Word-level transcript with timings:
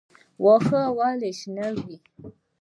واښه 0.43 0.81
ولې 0.97 1.31
شنه 1.39 1.67
وي؟ 1.75 1.95